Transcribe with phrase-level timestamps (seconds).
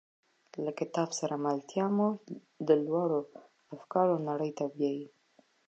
[0.63, 2.09] له کتاب سره ملتیا مو
[2.67, 3.19] د لوړو
[3.75, 5.07] افکارو نړۍ ته بیایي.